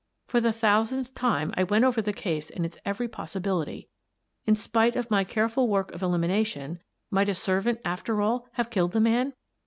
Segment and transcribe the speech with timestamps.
[0.25, 3.87] For the thousandth time, I went over the case and its every possibility.
[4.47, 6.79] In spite of my careful work of elimi nation,
[7.11, 9.33] might a servant, after all, have killed the man?